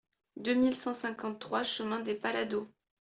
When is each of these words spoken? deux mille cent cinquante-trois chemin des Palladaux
deux 0.35 0.55
mille 0.55 0.75
cent 0.75 0.95
cinquante-trois 0.95 1.61
chemin 1.61 1.99
des 1.99 2.15
Palladaux 2.15 2.67